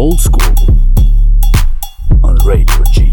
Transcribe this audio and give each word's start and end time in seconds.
Old 0.00 0.20
School 0.20 0.54
on 2.22 2.36
Radio 2.46 2.84
G. 2.92 3.12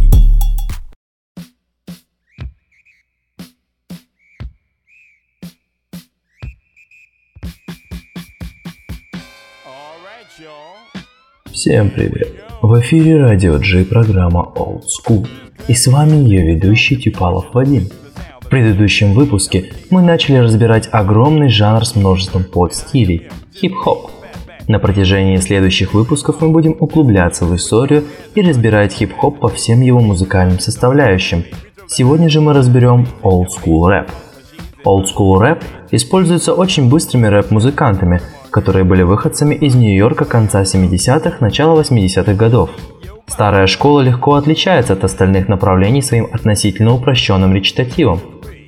Всем 11.52 11.90
привет! 11.90 12.28
В 12.62 12.80
эфире 12.82 13.18
Радио 13.20 13.58
G 13.58 13.84
программа 13.84 14.54
Old 14.56 14.84
School. 14.84 15.28
И 15.68 15.74
с 15.74 15.88
вами 15.88 16.18
ее 16.18 16.54
ведущий 16.54 16.98
Тюпалов 16.98 17.52
Вадим. 17.56 17.90
В 18.42 18.48
предыдущем 18.48 19.14
выпуске 19.14 19.74
мы 19.90 20.04
начали 20.04 20.38
разбирать 20.38 20.88
огромный 20.92 21.50
жанр 21.50 21.84
с 21.84 21.96
множеством 21.96 22.44
подстилей– 22.44 23.30
хип-хоп. 23.56 24.12
На 24.68 24.80
протяжении 24.80 25.38
следующих 25.38 25.94
выпусков 25.94 26.42
мы 26.42 26.50
будем 26.50 26.76
углубляться 26.80 27.46
в 27.46 27.56
историю 27.56 28.06
и 28.34 28.42
разбирать 28.42 28.94
хип-хоп 28.94 29.40
по 29.40 29.48
всем 29.48 29.82
его 29.82 30.00
музыкальным 30.00 30.60
составляющим. 30.60 31.44
Сегодня 31.88 32.30
же 32.30 32.42
мы 32.42 32.54
разберем 32.54 33.08
old 33.22 33.48
school 33.48 33.88
рэп. 33.88 34.10
Old 34.84 35.06
school 35.06 35.40
рэп 35.40 35.64
используется 35.92 36.54
очень 36.54 36.90
быстрыми 36.90 37.28
рэп-музыкантами, 37.28 38.22
которые 38.50 38.86
были 38.86 39.04
выходцами 39.04 39.54
из 39.54 39.76
Нью-Йорка 39.76 40.26
конца 40.26 40.64
70-х, 40.64 41.38
начала 41.42 41.80
80-х 41.80 42.34
годов. 42.34 42.72
Старая 43.28 43.68
школа 43.68 44.02
легко 44.02 44.34
отличается 44.34 44.94
от 44.94 45.04
остальных 45.04 45.48
направлений 45.48 46.02
своим 46.02 46.28
относительно 46.32 46.94
упрощенным 46.94 47.54
речитативом. 47.54 48.20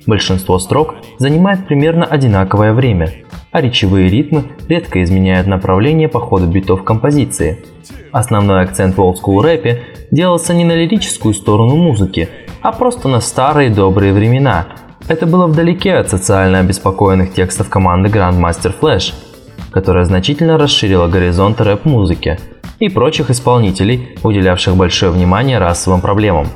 Большинство 0.06 0.58
строк 0.58 0.94
занимает 1.18 1.66
примерно 1.66 2.04
одинаковое 2.04 2.72
время, 2.72 3.12
а 3.50 3.60
речевые 3.60 4.08
ритмы 4.08 4.44
редко 4.68 5.02
изменяют 5.02 5.46
направление 5.46 6.08
по 6.08 6.20
ходу 6.20 6.46
битов 6.46 6.84
композиции. 6.84 7.64
Основной 8.12 8.62
акцент 8.62 8.96
в 8.96 9.00
олдскул 9.00 9.42
рэпе 9.42 9.82
делался 10.10 10.54
не 10.54 10.64
на 10.64 10.74
лирическую 10.74 11.34
сторону 11.34 11.76
музыки, 11.76 12.28
а 12.62 12.72
просто 12.72 13.08
на 13.08 13.20
старые 13.20 13.70
добрые 13.70 14.12
времена. 14.12 14.66
Это 15.08 15.26
было 15.26 15.46
вдалеке 15.46 15.94
от 15.94 16.10
социально 16.10 16.58
обеспокоенных 16.58 17.32
текстов 17.32 17.68
команды 17.68 18.08
Grandmaster 18.10 18.74
Flash, 18.78 19.14
которая 19.70 20.04
значительно 20.04 20.58
расширила 20.58 21.08
горизонт 21.08 21.60
рэп-музыки 21.60 22.38
и 22.78 22.88
прочих 22.88 23.30
исполнителей, 23.30 24.16
уделявших 24.22 24.76
большое 24.76 25.12
внимание 25.12 25.58
расовым 25.58 26.00
проблемам. 26.00 26.46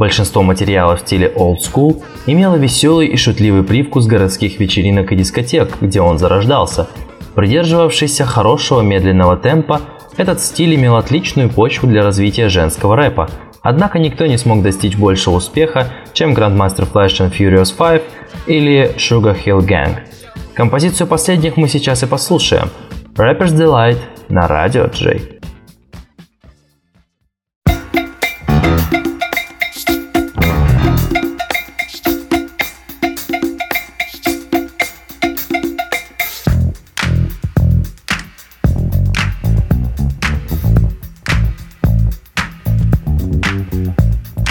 Большинство 0.00 0.42
материала 0.42 0.96
в 0.96 1.00
стиле 1.00 1.30
old 1.36 1.58
school 1.58 2.02
имело 2.24 2.54
веселый 2.56 3.06
и 3.08 3.18
шутливый 3.18 3.62
привкус 3.62 4.06
городских 4.06 4.58
вечеринок 4.58 5.12
и 5.12 5.14
дискотек, 5.14 5.76
где 5.82 6.00
он 6.00 6.16
зарождался. 6.16 6.88
Придерживавшийся 7.34 8.24
хорошего 8.24 8.80
медленного 8.80 9.36
темпа, 9.36 9.82
этот 10.16 10.40
стиль 10.40 10.74
имел 10.74 10.96
отличную 10.96 11.50
почву 11.50 11.86
для 11.86 12.02
развития 12.02 12.48
женского 12.48 12.96
рэпа. 12.96 13.28
Однако 13.60 13.98
никто 13.98 14.24
не 14.24 14.38
смог 14.38 14.62
достичь 14.62 14.96
большего 14.96 15.34
успеха, 15.34 15.88
чем 16.14 16.32
Grandmaster 16.32 16.90
Flash 16.90 17.20
and 17.20 17.36
Furious 17.38 17.76
5 17.76 18.02
или 18.46 18.94
Sugar 18.96 19.36
Hill 19.44 19.58
Gang. 19.58 19.98
Композицию 20.54 21.08
последних 21.08 21.58
мы 21.58 21.68
сейчас 21.68 22.02
и 22.02 22.06
послушаем. 22.06 22.70
Rapper's 23.16 23.54
Delight 23.54 23.98
на 24.30 24.48
радио 24.48 24.86
Джей. 24.86 25.39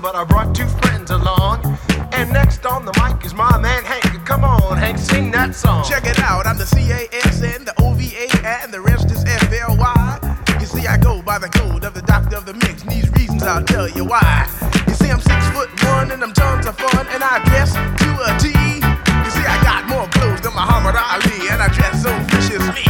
but 0.00 0.14
I 0.14 0.24
brought 0.24 0.54
two 0.54 0.66
friends 0.82 1.10
along. 1.10 1.64
And 2.12 2.32
next 2.32 2.64
on 2.66 2.84
the 2.84 2.92
mic 3.00 3.24
is 3.24 3.34
my 3.34 3.56
man 3.58 3.84
Hank. 3.84 4.24
Come 4.26 4.44
on, 4.44 4.76
Hank, 4.76 4.98
sing 4.98 5.30
that 5.32 5.54
song. 5.54 5.84
Check 5.88 6.04
it 6.04 6.18
out, 6.20 6.46
I'm 6.46 6.58
the 6.58 6.64
CASN, 6.64 7.64
the 7.64 7.74
OVA, 7.80 8.26
and 8.46 8.72
the 8.72 8.80
rest 8.80 9.10
is 9.10 9.22
FLY. 9.24 10.36
You 10.60 10.66
see, 10.66 10.86
I 10.86 10.98
go 10.98 11.22
by 11.22 11.38
the 11.38 11.48
code 11.48 11.84
of 11.84 11.94
the 11.94 12.02
doctor 12.02 12.36
of 12.36 12.44
the 12.44 12.54
mix, 12.54 12.82
and 12.82 12.90
these 12.90 13.10
reasons 13.12 13.42
I'll 13.42 13.64
tell 13.64 13.88
you 13.88 14.04
why. 14.04 14.48
You 14.88 14.94
see, 14.94 15.10
I'm 15.10 15.20
six 15.20 15.48
foot 15.50 15.70
one, 15.84 16.10
and 16.10 16.22
I'm 16.22 16.32
tons 16.32 16.66
of 16.66 16.76
fun, 16.76 17.06
and 17.08 17.22
I 17.22 17.42
dress 17.44 17.72
to 17.74 18.10
a 18.26 18.30
T. 18.40 18.48
You 18.50 19.30
see, 19.30 19.46
I 19.46 19.58
got 19.62 19.88
more 19.88 20.08
clothes 20.08 20.40
than 20.40 20.52
Muhammad 20.52 20.96
Ali, 20.96 21.48
and 21.48 21.62
I 21.62 21.68
dress 21.68 22.02
so 22.02 22.12
viciously. 22.28 22.84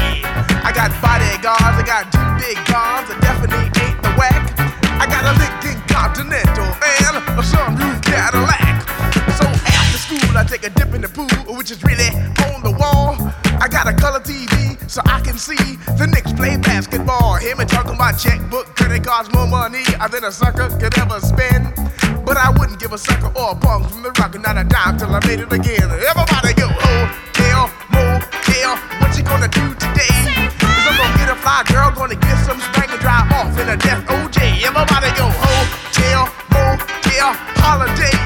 I 0.64 0.72
got 0.74 0.90
bodyguards, 1.02 1.76
I 1.78 1.84
got 1.84 2.10
two 2.10 2.26
big 2.40 2.58
guns, 2.66 3.10
TV 14.26 14.75
so 14.91 15.00
I 15.06 15.20
can 15.20 15.38
see 15.38 15.78
the 15.97 16.06
Knicks 16.10 16.32
play 16.32 16.56
basketball. 16.56 17.37
Hear 17.37 17.54
me 17.56 17.64
talking 17.64 17.94
about 17.94 18.19
checkbook, 18.19 18.75
credit 18.75 19.04
cards, 19.04 19.32
more 19.32 19.47
money 19.47 19.84
uh, 20.00 20.09
than 20.09 20.25
a 20.25 20.32
sucker 20.32 20.69
could 20.78 20.98
ever 20.98 21.20
spend. 21.20 21.70
But 22.26 22.36
I 22.36 22.50
wouldn't 22.59 22.81
give 22.81 22.92
a 22.92 22.98
sucker 22.98 23.31
or 23.38 23.53
a 23.53 23.54
bum 23.54 23.84
from 23.88 24.03
the 24.03 24.10
rock, 24.19 24.34
not 24.42 24.59
a 24.59 24.65
dime 24.65 24.98
till 24.98 25.15
I 25.15 25.20
made 25.26 25.41
it 25.41 25.53
again. 25.53 25.86
Everybody 25.86 26.54
go, 26.59 26.66
oh, 26.66 27.06
hotel, 27.31 27.70
motel, 27.94 28.75
what 28.98 29.16
you 29.16 29.22
gonna 29.22 29.48
do 29.48 29.75
today? 29.78 30.10
get 31.22 31.31
a 31.31 31.36
fly 31.38 31.62
girl, 31.70 31.94
gonna 31.94 32.16
get 32.16 32.36
some 32.44 32.59
spank 32.59 32.91
and 32.91 33.00
drive 33.00 33.31
off 33.31 33.54
in 33.59 33.69
a 33.69 33.76
death 33.76 34.03
OJ. 34.10 34.62
Everybody 34.66 35.10
go 35.15 35.31
oh, 35.31 35.62
hotel, 35.94 36.26
motel, 36.50 37.31
holiday 37.62 38.25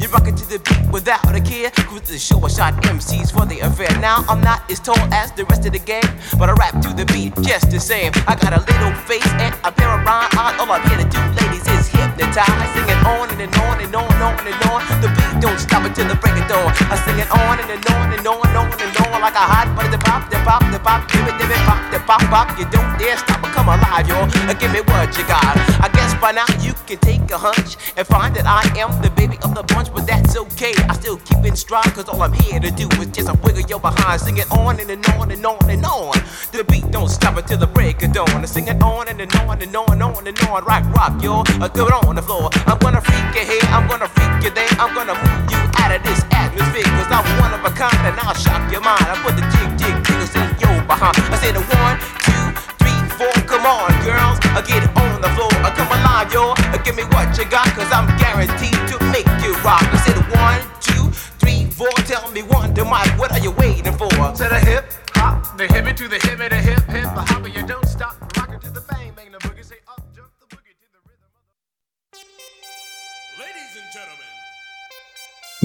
You 0.00 0.08
rock 0.08 0.26
it 0.28 0.36
to 0.38 0.46
the 0.48 0.58
beat 0.58 0.90
without 0.92 1.34
a 1.34 1.40
care. 1.40 1.70
Cruise 1.88 2.08
the 2.08 2.18
show, 2.18 2.40
I 2.44 2.48
shot 2.48 2.74
MCs 2.84 3.32
for 3.32 3.46
the 3.46 3.60
affair. 3.60 3.90
Now 4.00 4.24
I'm 4.28 4.40
not 4.40 4.70
as 4.70 4.80
tall 4.80 4.98
as 5.12 5.32
the 5.32 5.44
rest 5.46 5.66
of 5.66 5.72
the 5.72 5.78
gang, 5.78 6.08
but 6.38 6.48
I 6.48 6.52
rap 6.52 6.80
to 6.82 6.94
the 6.94 7.04
beat 7.12 7.34
just 7.42 7.70
the 7.70 7.80
same. 7.80 8.12
I 8.26 8.34
got 8.36 8.52
a 8.52 8.60
little 8.60 8.94
face 9.04 9.26
and 9.42 9.54
a 9.64 9.72
pair 9.72 9.90
of 9.90 10.06
rhyme 10.06 10.30
eyes. 10.38 10.58
All 10.60 10.70
I'm 10.70 10.82
here 10.88 10.98
to 10.98 11.08
do, 11.08 11.20
ladies, 11.42 11.66
is 11.66 11.88
hypnotize. 11.88 12.70
Singing 12.74 13.02
on 13.04 13.26
on 13.26 13.40
and 13.40 13.54
on 13.56 13.80
and 13.80 13.94
on 13.94 14.06
and 14.12 14.22
on 14.22 14.46
and 14.46 14.60
on. 14.70 14.80
The 15.00 15.08
beat 15.08 15.34
don't 15.40 15.58
stop 15.58 15.84
until 15.84 16.08
the 16.08 16.16
break 16.16 16.36
of 16.36 16.48
dawn. 16.48 16.70
I 16.92 16.96
sing 17.04 17.18
it 17.18 17.30
on 17.30 17.58
and, 17.60 17.70
and 17.70 17.84
on 17.92 18.12
and 18.12 18.26
on 18.26 18.46
and 18.46 18.56
on 18.56 18.66
and 18.72 18.96
on 19.02 19.20
like 19.20 19.34
a 19.34 19.46
hot 19.46 19.68
butter. 19.74 19.90
The 19.90 19.98
pop, 19.98 20.30
the 20.30 20.38
pop, 20.44 20.62
the 20.72 20.78
pop, 20.78 21.10
give 21.10 21.26
it, 21.26 21.34
give 21.38 21.50
it, 21.50 21.62
pop, 21.66 21.80
the 21.92 21.95
pop, 22.06 22.22
pop. 22.30 22.58
You 22.58 22.64
don't 22.70 22.98
dare 22.98 23.18
stop 23.18 23.42
or 23.42 23.50
come 23.50 23.68
alive, 23.68 24.08
yo. 24.08 24.26
Give 24.54 24.72
me 24.72 24.80
what 24.80 25.10
you 25.18 25.26
got. 25.26 25.56
I 25.82 25.90
guess 25.92 26.14
by 26.20 26.32
now 26.32 26.46
you 26.60 26.72
can 26.86 26.98
take 26.98 27.20
a 27.30 27.38
hunch 27.38 27.76
and 27.96 28.06
find 28.06 28.34
that 28.36 28.46
I 28.46 28.62
am 28.78 28.90
the 29.02 29.10
baby 29.10 29.36
of 29.42 29.54
the 29.54 29.64
bunch, 29.74 29.92
but 29.92 30.06
that's 30.06 30.36
okay. 30.36 30.72
I 30.88 30.94
still 30.94 31.18
keep 31.18 31.44
in 31.44 31.56
stride, 31.56 31.92
cause 31.94 32.08
all 32.08 32.22
I'm 32.22 32.32
here 32.32 32.60
to 32.60 32.70
do 32.70 32.88
is 33.02 33.08
just 33.08 33.28
a 33.28 33.34
wiggle 33.42 33.66
your 33.68 33.80
behind. 33.80 34.20
Sing 34.20 34.38
it 34.38 34.50
on 34.52 34.78
and, 34.80 34.90
and 34.90 35.04
on 35.18 35.30
and 35.30 35.44
on 35.44 35.68
and 35.68 35.84
on. 35.84 36.14
The 36.52 36.64
beat 36.64 36.90
don't 36.90 37.08
stop 37.08 37.36
until 37.36 37.58
the 37.58 37.66
break 37.66 38.02
of 38.02 38.12
dawn. 38.12 38.46
Sing 38.46 38.68
it 38.68 38.80
on 38.82 39.08
and, 39.08 39.20
and 39.20 39.34
on 39.36 39.60
and 39.60 39.76
on 39.76 39.92
and 39.92 40.02
on 40.02 40.26
and 40.26 40.38
on. 40.46 40.64
Rock, 40.64 40.84
rock, 40.94 41.22
yo. 41.22 41.42
Uh, 41.60 41.68
do 41.68 41.86
it 41.86 41.92
on 41.92 42.14
the 42.14 42.22
floor. 42.22 42.50
I'm 42.66 42.78
gonna 42.78 43.00
freak 43.00 43.34
you 43.34 43.44
here, 43.50 43.66
I'm 43.74 43.88
gonna 43.88 44.08
freak 44.08 44.44
you 44.44 44.50
there. 44.50 44.70
I'm 44.78 44.94
gonna 44.94 45.14
move 45.14 45.50
you 45.50 45.58
out 45.82 45.90
of 45.90 46.02
this 46.06 46.22
atmosphere, 46.30 46.86
cause 46.96 47.10
I'm 47.10 47.26
one 47.42 47.52
of 47.52 47.64
a 47.66 47.72
kind 47.74 47.98
and 48.06 48.16
I'll 48.20 48.34
shock 48.34 48.70
your 48.70 48.80
mind. 48.80 49.02
I 49.02 49.18
put 49.26 49.34
the 49.34 49.44
jig, 49.58 49.70
jig, 49.74 49.96
jiggles 50.06 50.34
in 50.36 50.48
your 50.62 50.78
behind. 50.86 51.18
I 51.34 51.36
say 51.42 51.50
the 51.50 51.65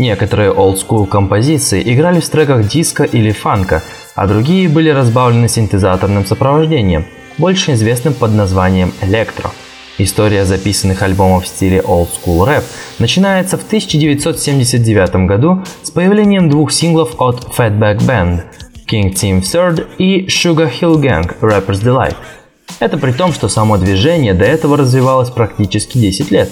Некоторые 0.01 0.51
олдскул 0.51 1.05
композиции 1.05 1.83
играли 1.93 2.21
в 2.21 2.27
треках 2.27 2.67
диска 2.67 3.03
или 3.03 3.31
фанка, 3.31 3.83
а 4.15 4.25
другие 4.25 4.67
были 4.67 4.89
разбавлены 4.89 5.47
синтезаторным 5.47 6.25
сопровождением, 6.25 7.05
больше 7.37 7.73
известным 7.73 8.15
под 8.15 8.33
названием 8.33 8.93
электро. 9.03 9.51
История 9.99 10.43
записанных 10.43 11.03
альбомов 11.03 11.43
в 11.43 11.47
стиле 11.47 11.83
School 11.85 12.47
Rap 12.47 12.63
начинается 12.97 13.59
в 13.59 13.63
1979 13.63 15.27
году 15.27 15.63
с 15.83 15.91
появлением 15.91 16.49
двух 16.49 16.71
синглов 16.71 17.21
от 17.21 17.55
Fatback 17.55 17.99
Band 17.99 18.41
King 18.91 19.13
Team 19.13 19.41
Third 19.41 19.85
и 19.99 20.25
Sugar 20.25 20.71
Hill 20.81 20.99
Gang 20.99 21.39
Rapper's 21.41 21.83
Delight. 21.83 22.15
Это 22.79 22.97
при 22.97 23.11
том, 23.11 23.33
что 23.33 23.47
само 23.49 23.77
движение 23.77 24.33
до 24.33 24.45
этого 24.45 24.77
развивалось 24.77 25.29
практически 25.29 25.99
10 25.99 26.31
лет. 26.31 26.49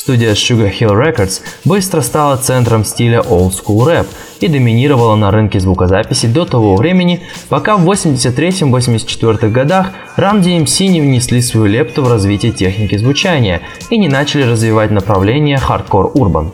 Студия 0.00 0.32
Sugar 0.32 0.72
Hill 0.72 0.96
Records 0.96 1.42
быстро 1.66 2.00
стала 2.00 2.38
центром 2.38 2.86
стиля 2.86 3.18
Old 3.18 3.50
School 3.50 3.86
Rap 3.86 4.06
и 4.40 4.48
доминировала 4.48 5.14
на 5.14 5.30
рынке 5.30 5.60
звукозаписи 5.60 6.26
до 6.26 6.46
того 6.46 6.74
времени, 6.76 7.20
пока 7.50 7.76
в 7.76 7.86
83-84 7.86 9.50
годах 9.50 9.90
Run 10.16 10.40
DMC 10.40 10.86
не 10.86 11.02
внесли 11.02 11.42
свою 11.42 11.66
лепту 11.66 12.02
в 12.02 12.08
развитие 12.08 12.50
техники 12.50 12.96
звучания 12.96 13.60
и 13.90 13.98
не 13.98 14.08
начали 14.08 14.44
развивать 14.44 14.90
направление 14.90 15.58
хардкор 15.58 16.12
урбан. 16.14 16.52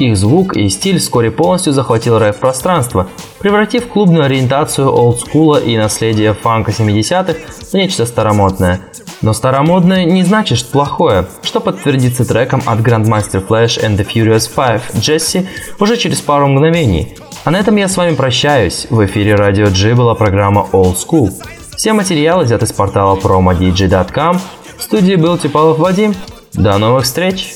Их 0.00 0.16
звук 0.16 0.56
и 0.56 0.66
стиль 0.70 0.98
вскоре 0.98 1.30
полностью 1.30 1.74
захватил 1.74 2.18
рэп-пространство, 2.18 3.06
превратив 3.38 3.86
клубную 3.86 4.24
ориентацию 4.24 4.90
олдскула 4.90 5.58
и 5.58 5.76
наследие 5.76 6.32
фанка 6.32 6.70
70-х 6.70 7.34
в 7.70 7.74
нечто 7.74 8.06
старомодное. 8.06 8.80
Но 9.20 9.34
старомодное 9.34 10.06
не 10.06 10.22
значит 10.22 10.56
что 10.56 10.72
плохое, 10.72 11.26
что 11.42 11.60
подтвердится 11.60 12.24
треком 12.24 12.62
от 12.64 12.78
Grandmaster 12.80 13.46
Flash 13.46 13.78
and 13.84 13.98
the 13.98 14.06
Furious 14.10 14.50
Five 14.50 14.80
Jesse 14.94 15.46
уже 15.78 15.98
через 15.98 16.22
пару 16.22 16.48
мгновений. 16.48 17.14
А 17.44 17.50
на 17.50 17.58
этом 17.58 17.76
я 17.76 17.86
с 17.86 17.98
вами 17.98 18.14
прощаюсь. 18.14 18.86
В 18.88 19.04
эфире 19.04 19.34
Радио 19.34 19.66
G 19.66 19.94
была 19.94 20.14
программа 20.14 20.66
Old 20.72 20.96
School. 20.96 21.30
Все 21.76 21.92
материалы 21.92 22.44
взяты 22.44 22.66
с 22.66 22.72
портала 22.72 23.16
promodj.com. 23.16 24.40
В 24.78 24.82
студии 24.82 25.16
был 25.16 25.36
Типалов 25.36 25.78
Вадим. 25.78 26.14
До 26.54 26.78
новых 26.78 27.04
встреч. 27.04 27.52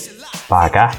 Пока. 0.47 0.93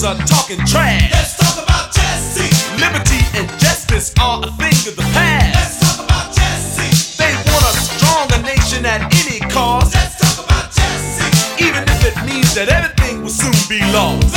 Toms 0.00 0.20
are 0.20 0.26
talking 0.26 0.64
trash. 0.64 1.10
Let's 1.10 1.36
talk 1.36 1.62
about 1.62 1.92
Jesse. 1.92 2.48
Liberty 2.80 3.20
and 3.36 3.46
justice 3.60 4.14
are 4.18 4.40
a 4.42 4.50
thing 4.52 4.72
of 4.88 4.96
the 4.96 5.02
past. 5.12 5.54
Let's 5.54 5.96
talk 5.96 6.06
about 6.06 6.34
Jesse. 6.34 7.22
They 7.22 7.34
want 7.52 7.64
a 7.68 7.74
stronger 7.76 8.42
nation 8.42 8.86
at 8.86 9.02
any 9.12 9.40
cost, 9.52 9.94
Let's 9.94 10.16
talk 10.16 10.46
about 10.46 10.72
Jesse. 10.72 11.64
even 11.64 11.84
if 11.84 12.04
it 12.04 12.16
means 12.24 12.54
that 12.54 12.68
everything 12.70 13.22
will 13.22 13.28
soon 13.28 13.52
be 13.68 13.80
lost. 13.92 14.29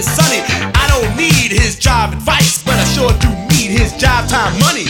Is 0.00 0.08
sunny? 0.16 0.40
I 0.72 0.88
don't 0.88 1.12
need 1.12 1.52
his 1.52 1.76
job 1.76 2.16
advice, 2.16 2.64
but 2.64 2.72
I 2.72 2.84
sure 2.96 3.12
do 3.20 3.28
need 3.52 3.76
his 3.76 3.92
job 4.00 4.28
time 4.32 4.56
money. 4.56 4.88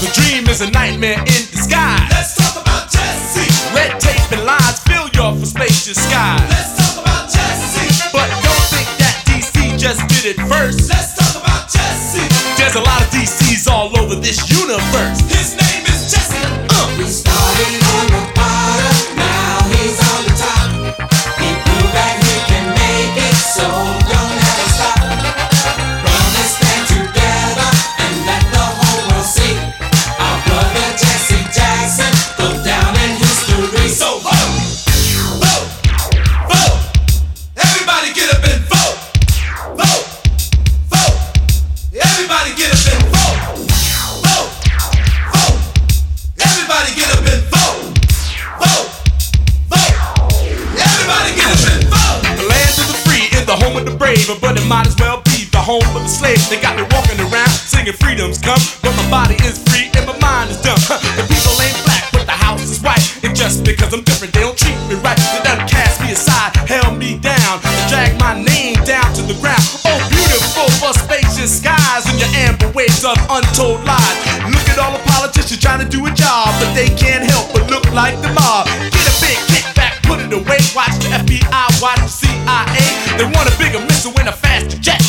The 0.00 0.08
dream 0.16 0.48
is 0.48 0.64
a 0.64 0.70
nightmare 0.72 1.20
in 1.20 1.42
disguise. 1.52 2.08
Let's 2.08 2.32
talk 2.32 2.56
about 2.56 2.88
Jesse. 2.88 3.44
Red 3.76 4.00
tape 4.00 4.24
and 4.32 4.44
lines 4.48 4.80
fill 4.88 5.12
your 5.12 5.36
for 5.36 5.44
spacious 5.44 6.00
skies. 6.00 6.40
Let's 6.48 6.72
talk 6.80 7.04
about 7.04 7.28
Jesse. 7.28 8.08
But 8.08 8.28
don't 8.40 8.66
think 8.72 8.88
that 8.96 9.14
DC 9.28 9.76
just 9.76 10.00
did 10.08 10.32
it 10.32 10.38
first. 10.48 10.88
Let's 10.88 11.12
talk 11.12 11.36
about 11.44 11.68
Jesse. 11.68 12.24
There's 12.56 12.76
a 12.80 12.84
lot 12.88 13.04
of 13.04 13.08
DCs 13.12 13.68
all 13.68 13.92
over 14.00 14.16
this 14.16 14.40
universe. 14.48 15.20
His 15.28 15.60
name 15.60 15.77
rules 58.38 58.42
come, 58.42 58.62
but 58.82 58.94
my 58.96 59.10
body 59.10 59.34
is 59.46 59.62
free 59.68 59.90
and 59.96 60.06
my 60.06 60.16
mind 60.18 60.50
is 60.50 60.60
dumb. 60.60 60.78
the 61.16 61.24
people 61.26 61.54
ain't 61.62 61.78
black, 61.84 62.10
but 62.12 62.26
the 62.26 62.32
house 62.32 62.62
is 62.62 62.80
white. 62.80 63.02
And 63.24 63.34
just 63.34 63.64
because 63.64 63.92
I'm 63.92 64.02
different, 64.02 64.32
they 64.34 64.40
don't 64.40 64.56
treat 64.56 64.76
me 64.88 64.96
right. 65.02 65.16
They 65.16 65.42
done 65.42 65.66
cast 65.68 66.00
me 66.00 66.12
aside, 66.12 66.56
held 66.66 66.98
me 66.98 67.18
down, 67.18 67.60
and 67.62 67.84
drag 67.88 68.18
my 68.18 68.34
name 68.34 68.76
down 68.84 69.12
to 69.14 69.22
the 69.22 69.34
ground. 69.40 69.62
Oh, 69.84 69.98
beautiful 70.10 70.68
for 70.78 70.92
spacious 70.94 71.60
skies 71.60 72.06
and 72.06 72.18
your 72.18 72.30
amber 72.46 72.70
waves 72.72 73.04
of 73.04 73.18
untold 73.30 73.84
lies. 73.84 74.16
Look 74.46 74.66
at 74.68 74.78
all 74.78 74.92
the 74.92 75.02
politicians 75.04 75.60
trying 75.60 75.82
to 75.82 75.88
do 75.88 76.04
a 76.06 76.12
job, 76.12 76.52
but 76.60 76.72
they 76.74 76.88
can't 76.94 77.24
help 77.24 77.52
but 77.52 77.68
look 77.70 77.86
like 77.92 78.20
the 78.20 78.30
mob. 78.32 78.66
Get 78.92 79.06
a 79.06 79.14
big 79.20 79.38
kickback, 79.50 80.02
put 80.04 80.20
it 80.20 80.32
away. 80.32 80.60
Watch 80.76 80.94
the 81.02 81.10
FBI, 81.10 81.66
watch 81.82 82.00
the 82.00 82.12
CIA. 82.12 82.84
They 83.18 83.24
want 83.24 83.50
a 83.50 83.54
bigger 83.58 83.80
missile 83.80 84.14
and 84.18 84.28
a 84.28 84.32
faster 84.32 84.78
jet, 84.78 85.02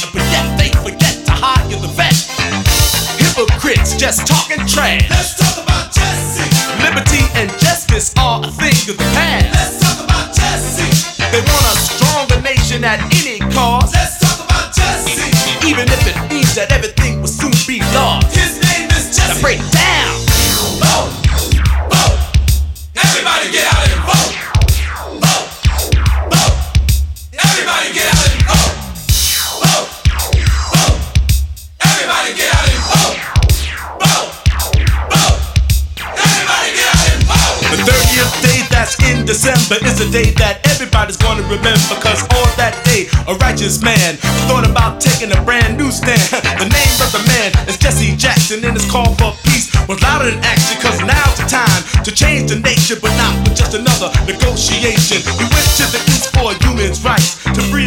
just 4.09 4.25
talking 4.25 4.65
trash. 4.65 5.07
Let's 5.07 5.37
talk 5.37 5.63
about 5.63 5.93
Jesse. 5.93 6.41
Liberty 6.81 7.21
and 7.37 7.47
justice 7.61 8.11
are 8.17 8.41
a 8.41 8.49
thing 8.49 8.73
of 8.89 8.97
the 8.97 9.05
past. 9.13 9.53
Let's 9.53 9.77
talk 9.85 10.03
about 10.03 10.33
Jesse. 10.33 10.89
They 11.29 11.41
want 11.45 11.65
a 11.69 11.77
stronger 11.77 12.41
nation 12.41 12.83
at 12.83 13.05
December 39.29 39.77
is 39.85 40.01
a 40.01 40.09
day 40.09 40.33
that 40.41 40.57
everybody's 40.65 41.13
gonna 41.13 41.45
remember. 41.45 41.93
Cause 42.01 42.25
on 42.33 42.49
that 42.57 42.73
day, 42.81 43.05
a 43.29 43.37
righteous 43.37 43.77
man 43.77 44.17
thought 44.49 44.65
about 44.65 44.97
taking 44.97 45.29
a 45.29 45.37
brand 45.45 45.77
new 45.77 45.93
stand. 45.93 46.17
The 46.57 46.65
name 46.65 46.97
of 46.97 47.13
the 47.13 47.21
man 47.29 47.53
is 47.69 47.77
Jesse 47.77 48.17
Jackson, 48.17 48.65
and 48.65 48.73
his 48.73 48.89
call 48.89 49.13
for 49.21 49.37
peace 49.45 49.69
was 49.85 50.01
louder 50.01 50.33
than 50.33 50.41
action. 50.41 50.81
Cause 50.81 50.97
now's 51.05 51.37
the 51.37 51.45
time 51.45 51.85
to 52.01 52.09
change 52.09 52.49
the 52.49 52.57
nation, 52.57 52.97
but 53.05 53.13
not 53.21 53.37
with 53.45 53.53
just 53.53 53.77
another 53.77 54.09
negotiation. 54.25 55.21
We 55.37 55.45
went 55.45 55.69
to 55.77 55.85
the 55.93 56.01
East 56.09 56.33
for 56.33 56.49
human 56.65 56.89
rights 57.05 57.37
to 57.53 57.61
free 57.69 57.85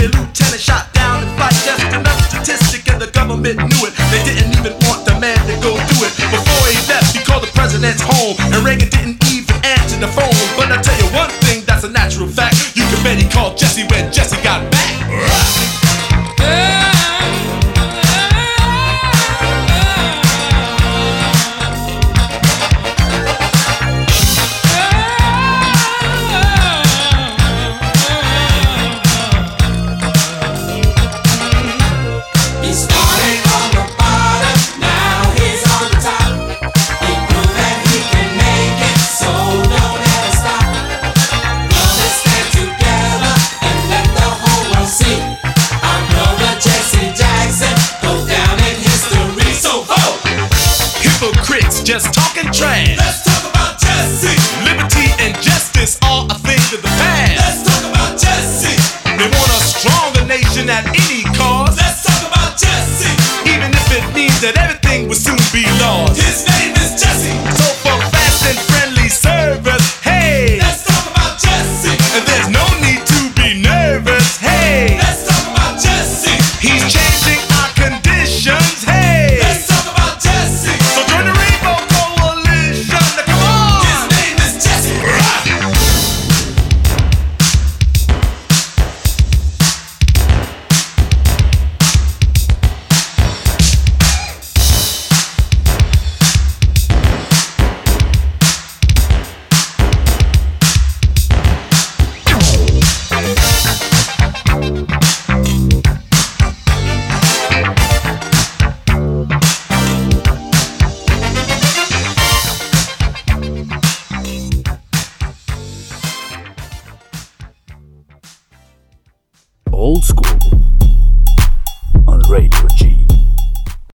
just 51.85 52.15
talking 52.15 52.51
trash. 52.53 52.97
Let's 52.97 53.25
talk 53.25 53.51
about 53.51 53.79
Jesse. 53.81 54.35
Liberty 54.65 55.11
and 55.19 55.35
justice 55.43 55.99
are 56.05 56.27
a 56.31 56.35
thing 56.39 56.61
of 56.75 56.83
the 56.83 56.89
past. 56.89 57.37
Let's 57.43 57.61
talk 57.67 57.85
about 57.91 58.13
Jesse. 58.19 58.77
They 59.19 59.27
want 59.27 59.51
a 59.51 59.61
stronger 59.61 60.25
nation 60.27 60.71
at 60.71 60.87
any 60.87 61.23
cost, 61.35 61.77
Let's 61.79 62.03
talk 62.07 62.23
about 62.31 62.57
Jesse. 62.59 63.11
even 63.51 63.71
if 63.75 63.87
it 63.93 64.05
means 64.15 64.41
that 64.41 64.57
everything 64.59 65.09
will 65.09 65.19
soon 65.19 65.39
be 65.53 65.67
lost. 65.83 66.21
His 66.23 66.47
name 66.47 66.73
is 66.79 66.95
Jesse. 67.03 67.35
So 67.59 67.67
for 67.83 67.97
fast 68.15 68.47
and 68.47 68.59
friendly 68.71 69.09
service, 69.09 69.99
hey, 70.03 70.59
Let's 70.63 70.87
talk 70.87 71.07
about 71.11 71.39
Jesse. 71.43 71.95
and 72.15 72.23
there's 72.27 72.49
no 72.51 72.65
need 72.79 73.03
to 73.11 73.19
be 73.35 73.59
nervous, 73.63 74.39
hey. 74.39 74.99
Let's 75.03 75.27
talk 75.27 75.45
about 75.51 75.75
Jesse. 75.83 76.35
He's 76.63 76.83
changing 76.87 77.12